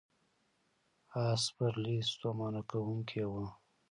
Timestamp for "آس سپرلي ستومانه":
1.25-2.61